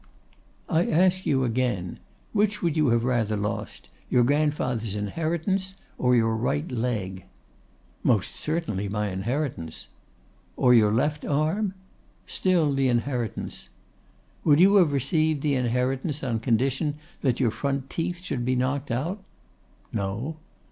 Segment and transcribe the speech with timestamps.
[0.67, 1.99] 'I ask you again,
[2.33, 7.25] which would you have rather lost, your grandfather's inheritance or your right leg?'
[8.01, 9.89] 'Most certainly my inheritance,'
[10.57, 11.75] 'Or your left arm?'
[12.25, 13.69] 'Still the inheritance.'
[14.43, 18.89] 'Would you have received the inheritance on condition that your front teeth should be knocked
[18.89, 19.19] out?'
[19.93, 20.37] 'No.